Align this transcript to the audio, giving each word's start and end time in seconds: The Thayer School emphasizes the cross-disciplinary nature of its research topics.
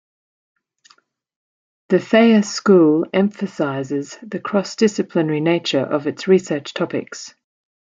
The 1.89 1.99
Thayer 1.99 2.41
School 2.41 3.05
emphasizes 3.13 4.17
the 4.23 4.39
cross-disciplinary 4.39 5.41
nature 5.41 5.83
of 5.85 6.07
its 6.07 6.27
research 6.27 6.73
topics. 6.73 7.35